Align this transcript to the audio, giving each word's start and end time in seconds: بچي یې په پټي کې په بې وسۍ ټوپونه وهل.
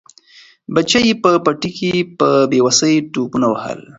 بچي 0.73 0.99
یې 1.07 1.13
په 1.23 1.31
پټي 1.45 1.71
کې 1.77 1.91
په 2.17 2.27
بې 2.49 2.59
وسۍ 2.65 2.95
ټوپونه 3.13 3.47
وهل. 3.49 3.79